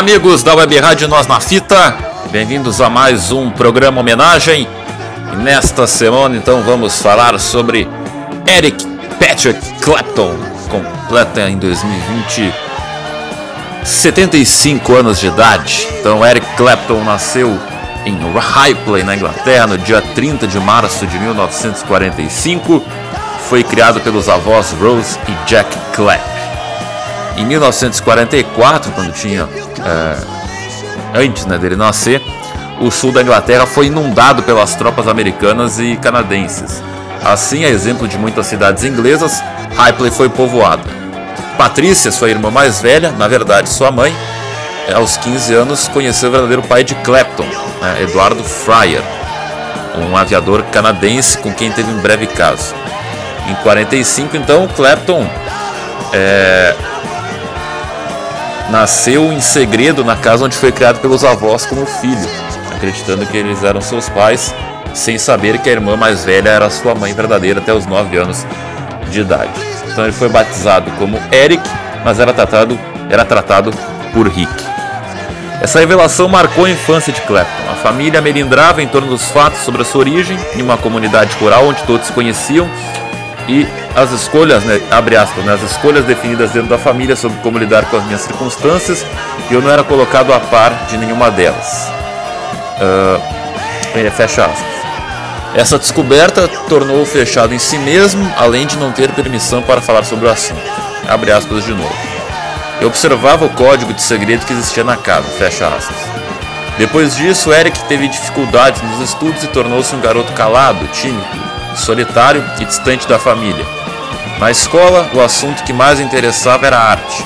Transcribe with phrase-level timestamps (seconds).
[0.00, 1.94] Amigos da Web Rádio Nós na Fita,
[2.30, 4.66] bem-vindos a mais um programa homenagem.
[5.30, 7.86] E nesta semana, então, vamos falar sobre
[8.46, 8.82] Eric
[9.18, 10.34] Patrick Clapton,
[10.70, 12.50] completa em 2020
[13.84, 15.86] 75 anos de idade.
[16.00, 17.60] Então, Eric Clapton nasceu
[18.06, 22.82] em Highplay, na Inglaterra, no dia 30 de março de 1945.
[23.50, 26.39] Foi criado pelos avós Rose e Jack Clapp.
[27.36, 29.48] Em 1944, quando tinha
[29.84, 30.16] é,
[31.14, 32.20] antes né, dele nascer,
[32.80, 36.82] o sul da Inglaterra foi inundado pelas tropas americanas e canadenses.
[37.22, 39.42] Assim, a exemplo de muitas cidades inglesas,
[39.76, 40.82] Highpley foi povoada.
[41.58, 44.14] Patrícia, sua irmã mais velha, na verdade sua mãe,
[44.94, 47.46] aos 15 anos conheceu o verdadeiro pai de Clapton,
[47.80, 49.02] né, Eduardo Fryer,
[49.98, 52.74] um aviador canadense com quem teve um breve caso.
[53.46, 55.28] Em 45, então, Clapton
[56.12, 56.74] é,
[58.70, 62.28] nasceu em segredo na casa onde foi criado pelos avós como filho,
[62.74, 64.54] acreditando que eles eram seus pais,
[64.94, 68.46] sem saber que a irmã mais velha era sua mãe verdadeira até os 9 anos
[69.10, 69.50] de idade.
[69.90, 71.62] Então ele foi batizado como Eric,
[72.04, 72.78] mas era tratado,
[73.10, 73.72] era tratado
[74.12, 74.70] por Rick.
[75.60, 77.70] Essa revelação marcou a infância de Clapton.
[77.70, 81.66] A família melindrava em torno dos fatos sobre a sua origem, em uma comunidade rural
[81.66, 82.68] onde todos se conheciam
[83.50, 87.58] e as escolhas, né, abre aspas, né, as escolhas definidas dentro da família sobre como
[87.58, 89.04] lidar com as minhas circunstâncias,
[89.50, 91.90] eu não era colocado a par de nenhuma delas.
[92.76, 94.70] Uh, fecha aspas.
[95.52, 100.28] Essa descoberta tornou-o fechado em si mesmo, além de não ter permissão para falar sobre
[100.28, 100.62] o assunto.
[101.08, 101.92] Abre aspas de novo.
[102.80, 105.96] Eu observava o código de segredo que existia na casa, fecha aspas.
[106.78, 111.49] Depois disso, Eric teve dificuldades nos estudos e tornou-se um garoto calado, tímido,
[111.80, 113.64] solitário e distante da família.
[114.38, 117.24] Na escola, o assunto que mais interessava era a arte,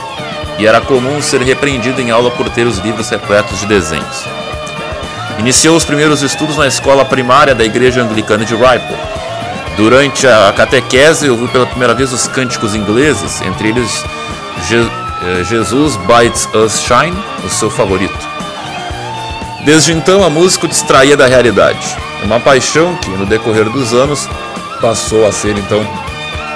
[0.59, 4.25] e era comum ser repreendido em aula por ter os livros repletos de desenhos.
[5.39, 8.97] Iniciou os primeiros estudos na escola primária da Igreja Anglicana de Ripple.
[9.77, 14.05] Durante a catequese, ouviu pela primeira vez os cânticos ingleses, entre eles
[14.69, 18.29] Je eh, Jesus Bites Us Shine, o seu favorito.
[19.65, 21.97] Desde então, a música o distraía da realidade.
[22.23, 24.29] Uma paixão que, no decorrer dos anos,
[24.85, 25.81] passou a ser então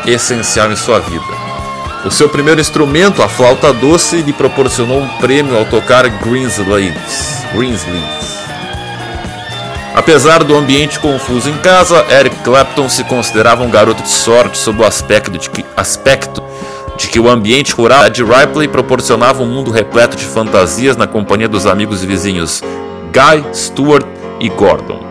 [0.06, 1.24] essencial em sua vida.
[2.04, 7.42] O seu primeiro instrumento, a flauta doce, lhe proporcionou um prêmio ao tocar Greensleeves.
[9.94, 14.82] Apesar do ambiente confuso em casa, Eric Clapton se considerava um garoto de sorte sob
[14.82, 16.42] o aspecto de que, aspecto
[16.98, 21.48] de que o ambiente rural de Ripley proporcionava um mundo repleto de fantasias na companhia
[21.48, 22.62] dos amigos e vizinhos
[23.10, 24.06] Guy, Stuart
[24.38, 25.07] e Gordon.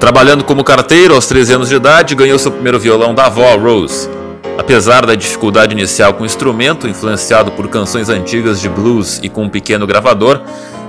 [0.00, 4.08] Trabalhando como carteiro aos 13 anos de idade, ganhou seu primeiro violão da avó, Rose.
[4.56, 9.42] Apesar da dificuldade inicial com o instrumento, influenciado por canções antigas de blues e com
[9.42, 10.40] um pequeno gravador,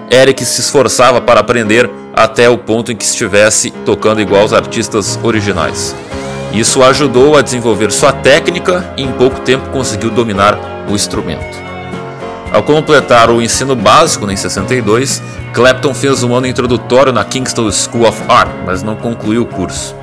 [0.10, 5.20] Eric se esforçava para aprender até o ponto em que estivesse tocando igual aos artistas
[5.22, 5.94] originais.
[6.54, 10.58] Isso ajudou a desenvolver sua técnica e em pouco tempo conseguiu dominar
[10.90, 11.71] o instrumento.
[12.52, 15.24] Ao completar o ensino básico em 62,
[15.54, 19.96] Clapton fez um ano introdutório na Kingston School of Art, mas não concluiu o curso.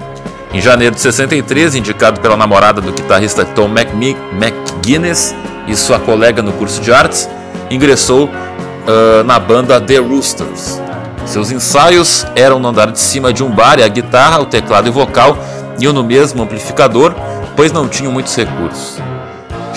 [0.55, 5.35] Em janeiro de 63, indicado pela namorada do guitarrista Tom McGuinness
[5.67, 7.29] e sua colega no curso de artes,
[7.71, 10.81] ingressou uh, na banda The Roosters.
[11.27, 14.87] Seus ensaios eram no andar de cima de um bar e a guitarra, o teclado
[14.87, 15.37] e o vocal
[15.79, 17.15] iam no mesmo amplificador,
[17.55, 18.99] pois não tinham muitos recursos.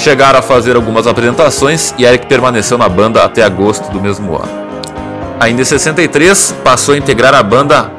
[0.02, 4.50] Chegaram a fazer algumas apresentações e Eric permaneceu na banda até agosto do mesmo ano.
[5.40, 7.92] Ainda em 63, passou a integrar a banda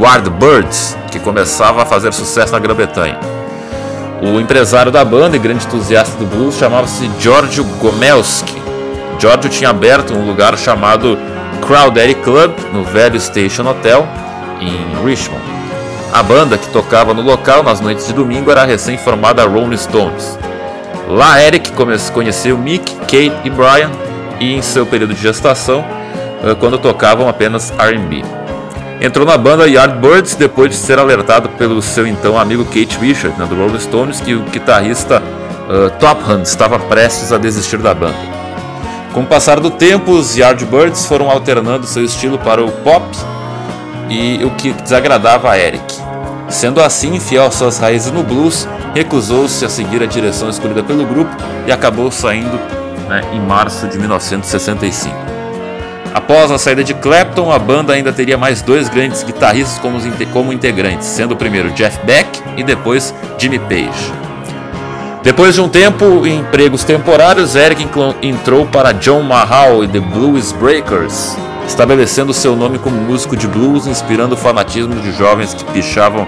[0.00, 3.20] Wardbirds, que começava a fazer sucesso na Grã-Bretanha.
[4.22, 8.56] O empresário da banda e grande entusiasta do blues chamava-se Giorgio Gomelski.
[9.18, 11.18] Giorgio tinha aberto um lugar chamado
[11.60, 14.08] Crowdaddy Club no velho Station Hotel
[14.62, 15.44] em Richmond.
[16.10, 20.38] A banda que tocava no local nas noites de domingo era a recém-formada Rolling Stones.
[21.10, 21.72] Lá Eric
[22.12, 23.90] conheceu Mick, Kate e Brian
[24.38, 25.84] e em seu período de gestação
[26.44, 28.22] eh, quando tocavam apenas R&B.
[29.00, 33.44] Entrou na banda Yardbirds depois de ser alertado pelo seu então amigo Kate Richard, né,
[33.44, 38.14] do Rolling Stones, que o guitarrista uh, Topham estava prestes a desistir da banda.
[39.12, 43.04] Com o passar do tempo, os Yardbirds foram alternando seu estilo para o pop
[44.08, 45.99] e o que desagradava a Eric.
[46.50, 51.06] Sendo assim, fiel às suas raízes no blues, recusou-se a seguir a direção escolhida pelo
[51.06, 51.30] grupo
[51.66, 52.58] e acabou saindo
[53.08, 55.14] né, em março de 1965.
[56.12, 59.98] Após a saída de Clapton, a banda ainda teria mais dois grandes guitarristas como,
[60.32, 64.12] como integrantes, sendo o primeiro Jeff Beck e depois Jimmy Page.
[65.22, 67.86] Depois de um tempo em empregos temporários, Eric
[68.22, 71.36] entrou para John Mahal e The Blues Breakers,
[71.70, 76.26] estabelecendo seu nome como músico de blues, inspirando o fanatismo de jovens que pichavam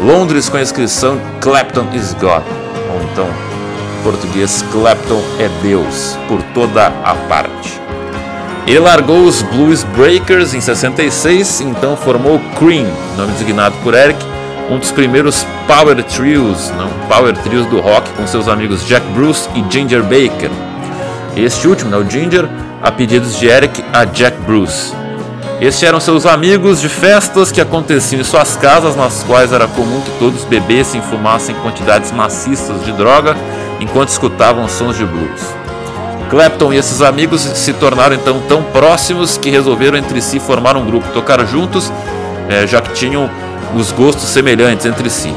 [0.00, 2.42] Londres com a inscrição Clapton is God,
[2.90, 7.80] ou então, em português, Clapton é Deus, por toda a parte.
[8.66, 12.86] Ele largou os Blues Breakers em 66, então formou Cream,
[13.16, 14.24] nome designado por Eric,
[14.70, 19.48] um dos primeiros power trios, não, power trios do rock com seus amigos Jack Bruce
[19.54, 20.50] e Ginger Baker.
[21.36, 22.48] Este último, né, o Ginger,
[22.82, 24.92] a pedidos de Eric a Jack Bruce.
[25.60, 30.00] Estes eram seus amigos de festas que aconteciam em suas casas, nas quais era comum
[30.00, 33.36] que todos bebessem e fumassem quantidades maciças de droga
[33.78, 35.40] enquanto escutavam sons de blues.
[36.28, 40.84] Clapton e esses amigos se tornaram então tão próximos que resolveram entre si formar um
[40.84, 41.92] grupo, tocar juntos,
[42.48, 43.30] é, já que tinham
[43.76, 45.32] os gostos semelhantes entre si.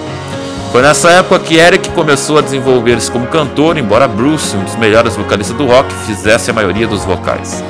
[0.75, 5.15] Foi nessa época que Eric começou a desenvolver-se como cantor, embora Bruce, um dos melhores
[5.15, 7.63] vocalistas do rock, fizesse a maioria dos vocais.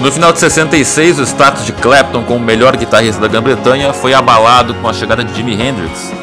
[0.00, 4.72] No final de 66, o status de Clapton como melhor guitarrista da Grã-Bretanha foi abalado
[4.76, 6.14] com a chegada de Jimi Hendrix.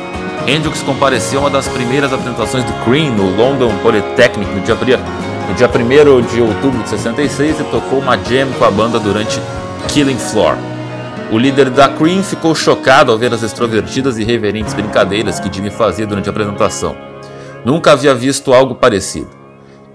[0.47, 5.53] Hendrix compareceu a uma das primeiras apresentações do Cream no London Polytechnic no dia, no
[5.53, 9.39] dia 1 de outubro de 66 e tocou uma jam com a banda durante
[9.87, 10.70] Killing Floor.
[11.31, 15.69] O líder da Cream ficou chocado ao ver as extrovertidas e reverentes brincadeiras que Jimmy
[15.69, 16.93] fazia durante a apresentação.
[17.63, 19.29] Nunca havia visto algo parecido.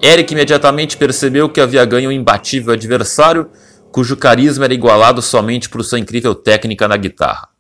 [0.03, 3.51] Eric imediatamente percebeu que havia ganho um imbatível adversário,
[3.93, 7.56] cujo carisma era igualado somente por sua incrível técnica na guitarra.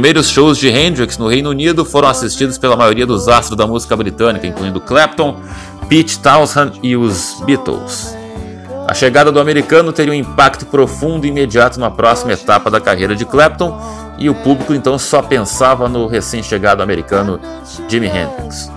[0.00, 3.94] Primeiros shows de Hendrix no Reino Unido foram assistidos pela maioria dos astros da música
[3.94, 5.38] britânica, incluindo Clapton,
[5.90, 8.16] Pete Townshend e os Beatles.
[8.88, 13.14] A chegada do americano teria um impacto profundo e imediato na próxima etapa da carreira
[13.14, 13.78] de Clapton,
[14.16, 17.38] e o público então só pensava no recém-chegado americano
[17.86, 18.72] Jimi Hendrix.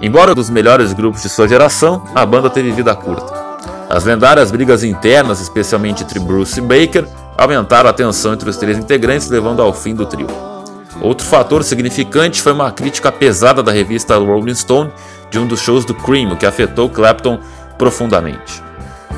[0.00, 3.45] Embora um dos melhores grupos de sua geração, a banda teve vida curta.
[3.88, 7.06] As lendárias brigas internas, especialmente entre Bruce e Baker,
[7.38, 10.26] aumentaram a tensão entre os três integrantes, levando ao fim do trio.
[11.00, 14.90] Outro fator significante foi uma crítica pesada da revista Rolling Stone
[15.30, 17.38] de um dos shows do Cream, que afetou Clapton
[17.78, 18.62] profundamente.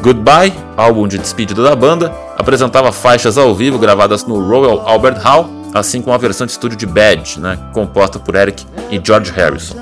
[0.02, 5.48] Goodbye, álbum de despedida da banda, apresentava faixas ao vivo gravadas no Royal Albert Hall,
[5.74, 9.76] assim como a versão de estúdio de Bad, né, composta por Eric e George Harrison.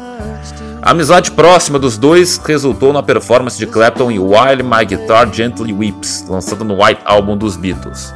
[0.83, 5.73] A amizade próxima dos dois resultou na performance de Clapton em While My Guitar Gently
[5.73, 8.15] Weeps, lançado no White Album dos Beatles.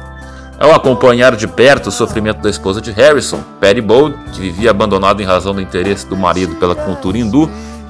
[0.59, 5.21] Ao acompanhar de perto o sofrimento da esposa de Harrison, Patty Bowles, que vivia abandonado
[5.21, 7.49] em razão do interesse do marido pela cultura hindu,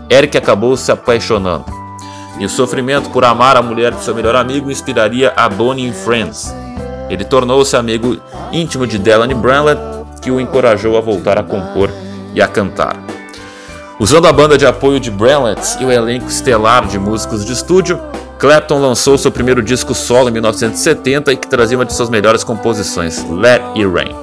[0.09, 1.65] Eric acabou se apaixonando.
[2.39, 5.93] E o sofrimento por amar a mulher de seu melhor amigo inspiraria a Bonnie em
[5.93, 6.55] Friends.
[7.09, 8.17] Ele tornou-se amigo
[8.53, 9.81] íntimo de Delaney Branlett,
[10.21, 11.89] que o encorajou a voltar a compor
[12.33, 13.10] e a cantar.
[14.01, 18.01] Usando a banda de apoio de Branlett e o elenco estelar de músicos de estúdio,
[18.39, 22.43] Clapton lançou seu primeiro disco solo em 1970 e que trazia uma de suas melhores
[22.43, 24.15] composições, Let It Rain.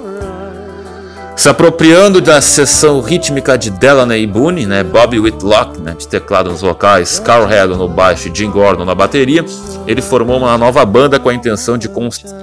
[1.37, 6.61] Se apropriando da seção rítmica de Delaney Boone, né, Bobby Whitlock né, de teclado nos
[6.61, 9.45] vocais, Carl Haddon no baixo e Jim Gordon na bateria,
[9.87, 11.89] ele formou uma nova banda com a intenção de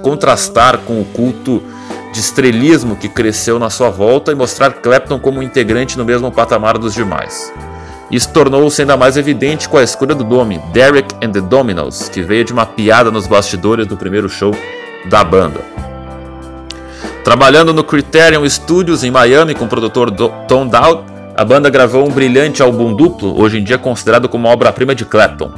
[0.02, 1.62] contrastar com o culto
[2.16, 6.78] de estrelismo que cresceu na sua volta e mostrar Clapton como integrante no mesmo patamar
[6.78, 7.52] dos demais.
[8.10, 12.22] Isso tornou-se ainda mais evidente com a escolha do nome Derek and the Dominos, que
[12.22, 14.56] veio de uma piada nos bastidores do primeiro show
[15.10, 15.60] da banda.
[17.22, 20.10] Trabalhando no Criterion Studios em Miami com o produtor
[20.48, 21.04] Tom Dowd,
[21.36, 25.52] a banda gravou um brilhante álbum duplo, hoje em dia considerado como obra-prima de Clapton,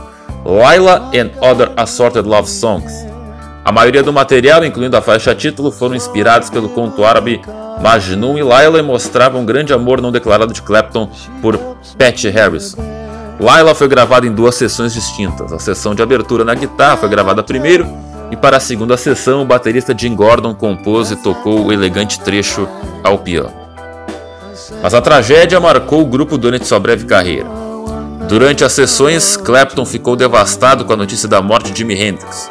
[0.44, 3.07] Lila and Other Assorted Love Songs.
[3.68, 7.38] A maioria do material, incluindo a faixa título, foram inspirados pelo conto árabe
[7.82, 11.10] Majnun e Laila e mostrava um grande amor não declarado de Clapton
[11.42, 11.58] por
[11.98, 12.78] Pat Harrison.
[13.38, 15.52] Laila foi gravada em duas sessões distintas.
[15.52, 17.86] A sessão de abertura na guitarra foi gravada primeiro,
[18.30, 22.66] e para a segunda sessão o baterista Jim Gordon compôs e tocou o elegante trecho
[23.04, 23.52] ao piano.
[24.82, 27.50] Mas a tragédia marcou o grupo durante sua breve carreira.
[28.30, 32.50] Durante as sessões, Clapton ficou devastado com a notícia da morte de Jimi Hendrix.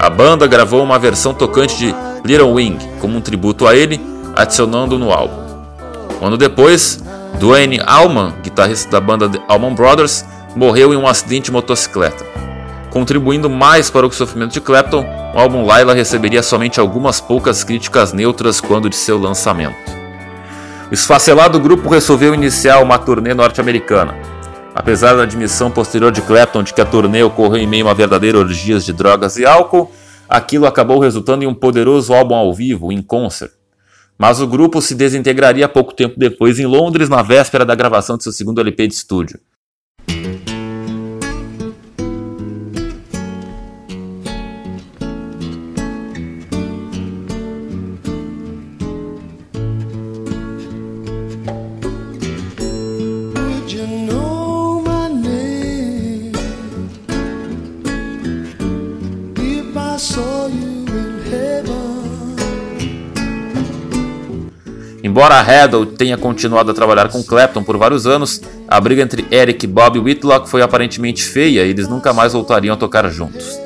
[0.00, 4.00] A banda gravou uma versão tocante de Little Wing como um tributo a ele,
[4.34, 5.36] adicionando no álbum.
[6.18, 7.04] Um ano depois,
[7.38, 10.24] Dwayne Allman, guitarrista da banda The Allman Brothers,
[10.56, 12.24] morreu em um acidente de motocicleta.
[12.88, 15.04] Contribuindo mais para o sofrimento de Clapton,
[15.34, 19.76] o álbum Laila receberia somente algumas poucas críticas neutras quando de seu lançamento.
[20.90, 24.14] O esfacelado grupo resolveu iniciar uma turnê norte-americana.
[24.80, 28.38] Apesar da admissão posterior de Clapton de que a turnê ocorreu em meio a verdadeira
[28.38, 29.92] orgia de drogas e álcool,
[30.26, 33.52] aquilo acabou resultando em um poderoso álbum ao vivo, em concert.
[34.16, 38.22] Mas o grupo se desintegraria pouco tempo depois em Londres, na véspera da gravação de
[38.22, 39.38] seu segundo LP de estúdio.
[65.20, 69.66] Embora Haddle tenha continuado a trabalhar com Clapton por vários anos, a briga entre Eric
[69.66, 73.60] e Bob Whitlock foi aparentemente feia e eles nunca mais voltariam a tocar juntos.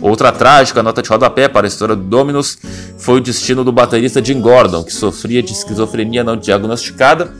[0.00, 2.58] Outra trágica nota de rodapé para a história do Dominus
[2.98, 7.32] foi o destino do baterista Jim Gordon, que sofria de esquizofrenia não diagnosticada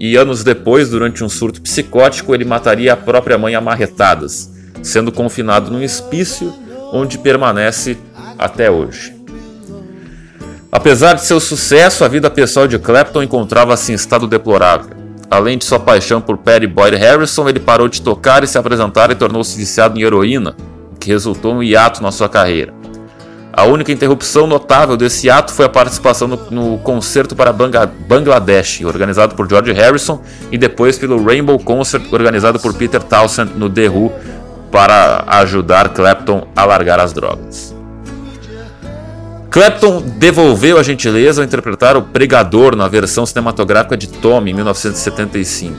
[0.00, 4.50] e anos depois, durante um surto psicótico, ele mataria a própria mãe a marretadas,
[4.82, 6.52] sendo confinado num hospício
[6.92, 7.96] onde permanece
[8.36, 9.21] até hoje.
[10.74, 14.96] Apesar de seu sucesso, a vida pessoal de Clapton encontrava-se em estado deplorável.
[15.30, 19.10] Além de sua paixão por Perry Boyd Harrison, ele parou de tocar e se apresentar
[19.10, 20.56] e tornou-se viciado em heroína,
[20.90, 22.72] o que resultou em um hiato na sua carreira.
[23.52, 29.34] A única interrupção notável desse ato foi a participação no, no concerto para Bangladesh, organizado
[29.34, 34.10] por George Harrison, e depois pelo Rainbow Concert, organizado por Peter Townsend no The Who,
[34.70, 37.81] para ajudar Clapton a largar as drogas.
[39.52, 45.76] Clapton devolveu a gentileza ao interpretar o Pregador na versão cinematográfica de Tommy em 1975.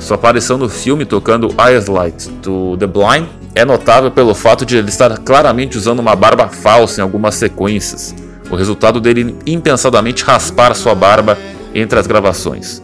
[0.00, 4.76] Sua aparição no filme tocando Eyes Light do The Blind é notável pelo fato de
[4.76, 8.12] ele estar claramente usando uma barba falsa em algumas sequências,
[8.50, 11.38] o resultado dele impensadamente raspar sua barba
[11.72, 12.82] entre as gravações.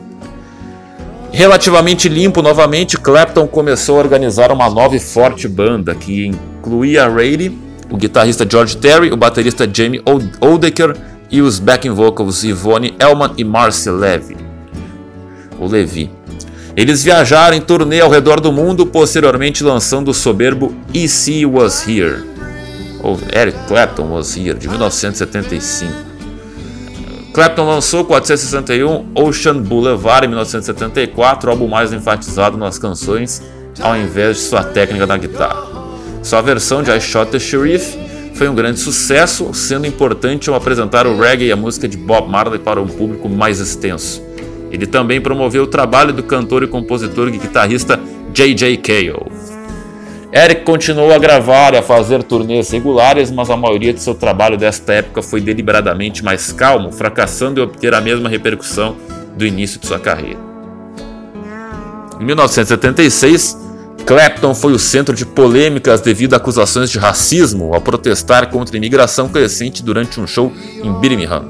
[1.33, 7.72] Relativamente limpo novamente, Clapton começou a organizar uma nova e forte banda que incluía Rady
[7.93, 10.03] o guitarrista George Terry, o baterista Jamie
[10.41, 10.97] Odeker
[11.31, 14.37] e os backing vocals Yvonne Elman e Marcy Levy.
[15.61, 16.11] O Levi.
[16.75, 21.45] Eles viajaram em turnê ao redor do mundo, posteriormente lançando o soberbo E.C.
[21.45, 22.25] Was Here,
[23.03, 25.93] ou Eric Clapton Was Here, de 1975.
[27.35, 33.43] Clapton lançou 461 Ocean Boulevard em 1974, álbum mais enfatizado nas canções,
[33.79, 35.72] ao invés de sua técnica na guitarra.
[36.23, 37.99] Sua versão de I Shot the Sheriff
[38.35, 42.31] foi um grande sucesso, sendo importante ao apresentar o reggae e a música de Bob
[42.31, 44.23] Marley para um público mais extenso.
[44.71, 48.01] Ele também promoveu o trabalho do cantor e compositor e guitarrista
[48.33, 48.79] J.J.
[48.79, 49.31] Cale.
[50.33, 54.57] Eric continuou a gravar e a fazer turnês regulares, mas a maioria de seu trabalho
[54.57, 58.97] desta época foi deliberadamente mais calmo, fracassando em obter a mesma repercussão
[59.37, 60.39] do início de sua carreira.
[62.19, 63.59] Em 1976,
[64.07, 68.79] Clapton foi o centro de polêmicas devido a acusações de racismo ao protestar contra a
[68.79, 71.49] imigração crescente durante um show em Birmingham.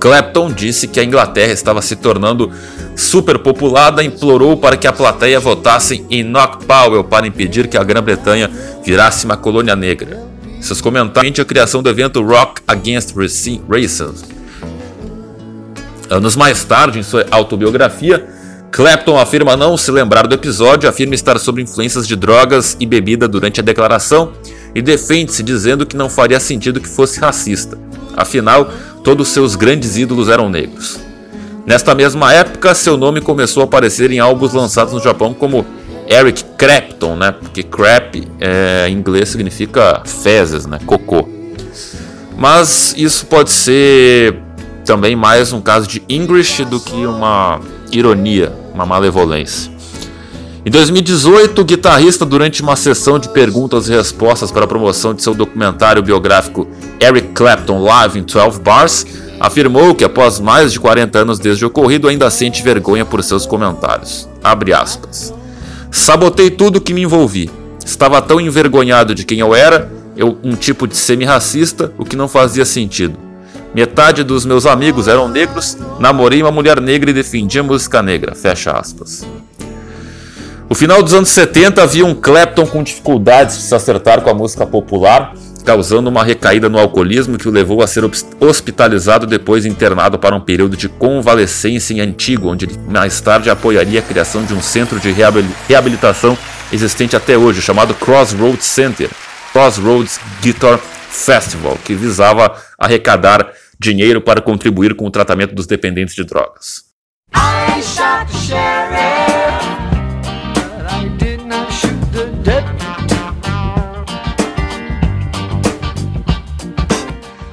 [0.00, 2.52] Clapton disse que a Inglaterra estava se tornando
[2.94, 7.82] superpopulada e implorou para que a plateia votasse em Knock Powell para impedir que a
[7.82, 8.50] Grã-Bretanha
[8.84, 10.22] virasse uma colônia negra.
[10.60, 14.24] Seus comentários a criação do evento Rock Against Racism.
[16.10, 18.33] Anos mais tarde, em sua autobiografia,
[18.74, 23.28] Clapton afirma não se lembrar do episódio, afirma estar sob influências de drogas e bebida
[23.28, 24.32] durante a declaração
[24.74, 27.78] e defende-se dizendo que não faria sentido que fosse racista.
[28.16, 28.68] Afinal,
[29.04, 30.98] todos seus grandes ídolos eram negros.
[31.64, 35.64] Nesta mesma época, seu nome começou a aparecer em álbuns lançados no Japão como
[36.08, 37.30] Eric Clapton, né?
[37.30, 40.80] Porque crap é, em inglês significa fezes, né?
[40.84, 41.28] Cocô.
[42.36, 44.36] Mas isso pode ser
[44.84, 47.60] também mais um caso de English do que uma
[47.92, 49.72] ironia uma malevolência.
[50.66, 55.22] Em 2018, o guitarrista, durante uma sessão de perguntas e respostas para a promoção de
[55.22, 56.66] seu documentário biográfico
[57.00, 59.06] Eric Clapton Live in 12 Bars,
[59.38, 63.46] afirmou que após mais de 40 anos desde o ocorrido ainda sente vergonha por seus
[63.46, 64.28] comentários.
[64.42, 65.32] Abre aspas.
[65.90, 67.50] Sabotei tudo que me envolvi.
[67.84, 72.28] Estava tão envergonhado de quem eu era eu, um tipo de semi-racista, o que não
[72.28, 73.18] fazia sentido.
[73.74, 78.32] Metade dos meus amigos eram negros, namorei uma mulher negra e defendia música negra.
[78.32, 79.26] Fecha aspas.
[80.70, 84.34] No final dos anos 70 havia um Clapton com dificuldades de se acertar com a
[84.34, 90.20] música popular, causando uma recaída no alcoolismo que o levou a ser hospitalizado depois internado
[90.20, 94.54] para um período de convalescência em Antigo, onde ele mais tarde apoiaria a criação de
[94.54, 96.38] um centro de reabilitação
[96.72, 99.10] existente até hoje, chamado Crossroads Center,
[99.52, 100.78] Crossroads Guitar
[101.10, 106.84] Festival, que visava arrecadar dinheiro para contribuir com o tratamento dos dependentes de drogas.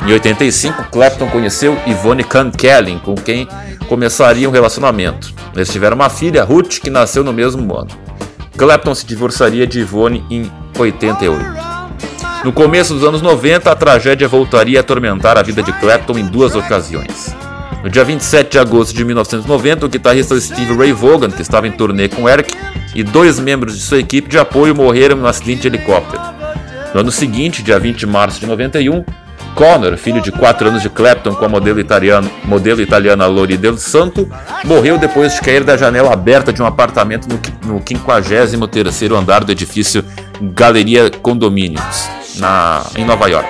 [0.07, 2.23] Em 85, Clapton conheceu Yvonne
[2.57, 3.47] Kellin, com quem
[3.87, 5.33] começaria um relacionamento.
[5.55, 7.91] Eles tiveram uma filha, Ruth, que nasceu no mesmo ano.
[8.57, 11.70] Clapton se divorciaria de Yvonne em 88.
[12.43, 16.25] No começo dos anos 90, a tragédia voltaria a atormentar a vida de Clapton em
[16.25, 17.35] duas ocasiões.
[17.83, 21.71] No dia 27 de agosto de 1990, o guitarrista Steve Ray Vaughan, que estava em
[21.71, 22.51] turnê com Eric,
[22.95, 26.21] e dois membros de sua equipe de apoio morreram no acidente de helicóptero.
[26.95, 29.05] No ano seguinte, dia 20 de março de 91,
[29.53, 33.77] Connor, filho de 4 anos de Clapton com a modelo, italiana, modelo italiana Lori Del
[33.77, 34.27] Santo,
[34.65, 39.51] morreu depois de cair da janela aberta de um apartamento no, no 53º andar do
[39.51, 40.03] edifício
[40.41, 43.49] Galeria Condomínios na, em Nova York.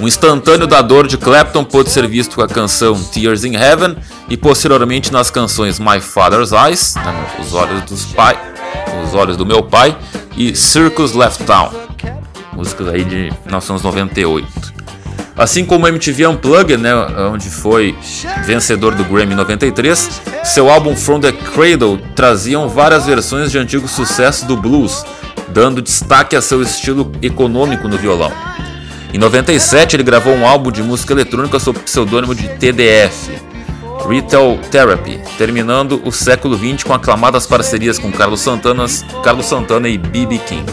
[0.00, 3.96] Um instantâneo da dor de Clapton pôde ser visto com a canção Tears in Heaven
[4.28, 8.38] e posteriormente nas canções My Father's Eyes, né, Os Olhos dos Pai,
[9.04, 9.96] Os Olhos do Meu Pai
[10.36, 11.70] e Circus Left Town,
[12.52, 14.78] músicas aí de 1998.
[15.36, 16.94] Assim como MTV Unplugged, né,
[17.32, 17.96] onde foi
[18.44, 24.44] vencedor do Grammy 93, seu álbum From the Cradle traziam várias versões de antigos sucessos
[24.44, 25.04] do blues,
[25.50, 28.32] dando destaque a seu estilo econômico no violão.
[29.12, 33.30] Em 97, ele gravou um álbum de música eletrônica sob o pseudônimo de TDF,
[34.06, 38.84] Retail Therapy, terminando o século XX com aclamadas parcerias com Carlos Santana,
[39.24, 40.38] Carlos Santana e B.B.
[40.38, 40.64] King.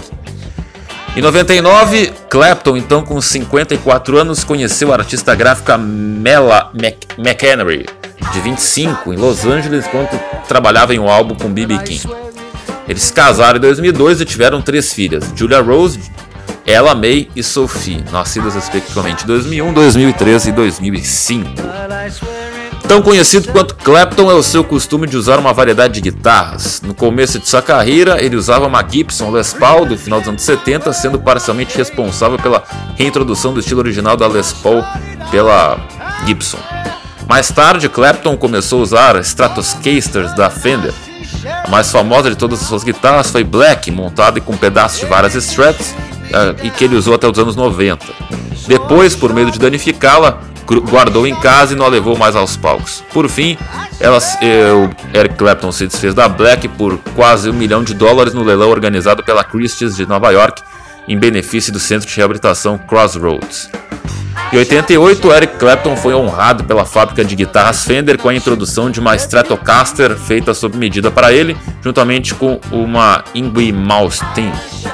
[1.15, 6.71] Em 99, Clapton, então com 54 anos, conheceu a artista gráfica Mela
[7.17, 7.85] McHenry,
[8.33, 11.77] de 25, em Los Angeles, enquanto trabalhava em um álbum com B.B.
[11.79, 12.05] King.
[12.87, 15.99] Eles se casaram em 2002 e tiveram três filhas: Julia Rose,
[16.65, 21.49] Ella May e Sophie, nascidas respectivamente em 2001, 2013 e 2005.
[22.87, 26.81] Tão conhecido quanto Clapton é o seu costume de usar uma variedade de guitarras.
[26.81, 30.43] No começo de sua carreira, ele usava uma Gibson Les Paul do final dos anos
[30.43, 32.63] 70, sendo parcialmente responsável pela
[32.95, 34.83] reintrodução do estilo original da Les Paul
[35.31, 35.79] pela
[36.27, 36.59] Gibson.
[37.27, 40.93] Mais tarde, Clapton começou a usar Stratocasters da Fender,
[41.47, 45.35] a mais famosa de todas as suas guitarras foi Black, montada com pedaços de várias
[45.35, 45.95] Strats
[46.31, 48.05] eh, e que ele usou até os anos 90.
[48.67, 50.39] Depois, por medo de danificá-la,
[50.89, 53.03] guardou em casa e não a levou mais aos palcos.
[53.13, 53.57] Por fim,
[53.99, 58.43] ela, o Eric Clapton se desfez da Black por quase um milhão de dólares no
[58.43, 60.61] leilão organizado pela Christie's de Nova York
[61.07, 63.69] em benefício do centro de reabilitação Crossroads.
[64.53, 68.99] Em 88, Eric Clapton foi honrado pela fábrica de guitarras Fender com a introdução de
[68.99, 74.51] uma Stratocaster feita sob medida para ele, juntamente com uma Ingwie Malmsteen.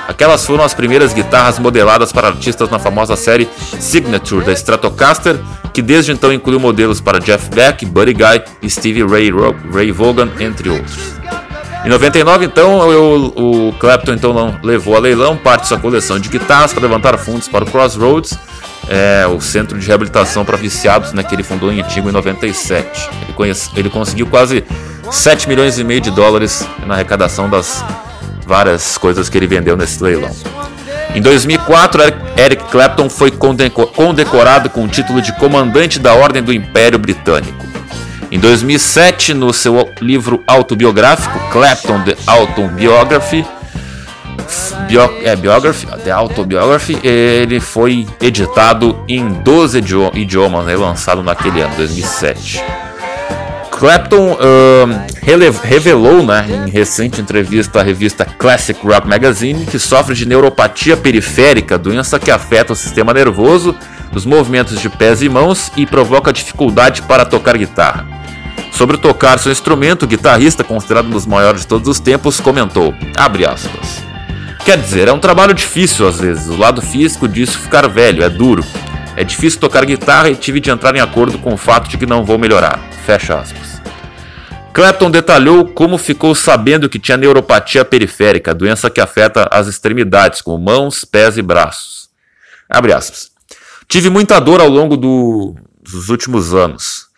[0.08, 3.48] Aquelas foram as primeiras guitarras modeladas para artistas na famosa série
[3.80, 5.38] Signature da Stratocaster,
[5.74, 9.32] que desde então incluiu modelos para Jeff Beck, Buddy Guy Stevie Ray,
[9.72, 11.21] Ray Vaughan, entre outros.
[11.84, 16.30] Em 99, então, eu, o Clapton então levou a leilão parte de sua coleção de
[16.30, 18.38] guitarras para levantar fundos para o Crossroads,
[18.88, 23.10] é, o centro de reabilitação para viciados né, que ele fundou em Antigo em 97.
[23.24, 24.63] Ele, conhece, ele conseguiu quase
[25.10, 27.84] 7 milhões e meio de dólares na arrecadação das
[28.46, 30.32] várias coisas que ele vendeu nesse leilão.
[31.15, 32.04] Em 2004,
[32.38, 37.71] Eric Clapton foi condecorado com o título de Comandante da Ordem do Império Britânico.
[38.32, 43.46] Em 2007, no seu livro autobiográfico Clapton The Autobiography,
[44.88, 51.76] bio, é, Biography, The Autobiography, ele foi editado em 12 idiomas, né, lançado naquele ano,
[51.76, 52.63] 2007.
[53.70, 60.26] Clapton uh, revelou né, em recente entrevista à revista Classic Rock Magazine que sofre de
[60.26, 63.76] neuropatia periférica, doença que afeta o sistema nervoso,
[64.13, 68.11] os movimentos de pés e mãos e provoca dificuldade para tocar guitarra.
[68.72, 72.94] Sobre tocar seu instrumento, o guitarrista, considerado um dos maiores de todos os tempos, comentou,
[73.16, 74.04] aspas,
[74.66, 76.48] Quer dizer, é um trabalho difícil às vezes.
[76.48, 78.64] O lado físico disso ficar velho, é duro.
[79.16, 82.06] É difícil tocar guitarra e tive de entrar em acordo com o fato de que
[82.06, 82.80] não vou melhorar.
[83.06, 83.82] Fecha aspas.
[84.74, 90.64] Clapton detalhou como ficou sabendo que tinha neuropatia periférica, doença que afeta as extremidades, como
[90.64, 92.10] mãos, pés e braços.
[92.70, 93.32] Abre aspas.
[93.88, 97.11] Tive muita dor ao longo do, dos últimos anos.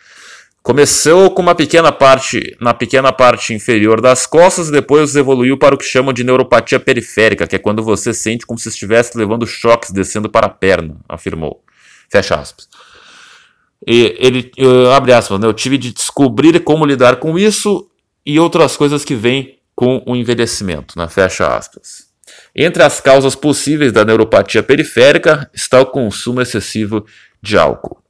[0.64, 5.78] Começou com uma pequena parte na pequena parte inferior das costas depois evoluiu para o
[5.78, 9.90] que chamam de neuropatia periférica, que é quando você sente como se estivesse levando choques
[9.90, 11.62] descendo para a perna, afirmou.
[12.10, 12.66] Fecha aspas.
[13.86, 17.86] E ele, eu, abre aspas, né, eu tive de descobrir como lidar com isso
[18.24, 22.06] e outras coisas que vêm com o envelhecimento, né, fecha aspas.
[22.56, 27.04] Entre as causas possíveis da neuropatia periférica está o consumo excessivo
[27.42, 28.02] de álcool.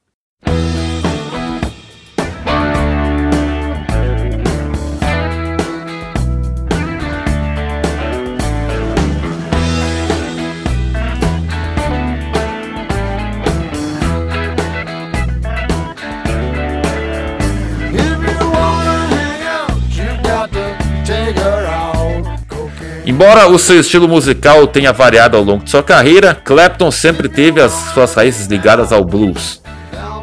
[23.14, 27.61] Embora o seu estilo musical tenha variado ao longo de sua carreira, Clapton sempre teve
[27.61, 29.62] as suas raízes ligadas ao blues.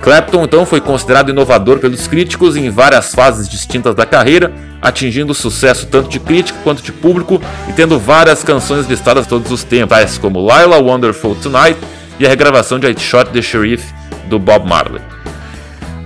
[0.02, 4.52] Clapton então foi considerado inovador pelos críticos em várias fases distintas da carreira,
[4.82, 9.64] atingindo sucesso tanto de crítico quanto de público e tendo várias canções listadas todos os
[9.64, 11.80] tempos, tais como Lila Wonderful Tonight
[12.20, 13.86] e a regravação de I Shot the Sheriff
[14.26, 15.02] do Bob Marley.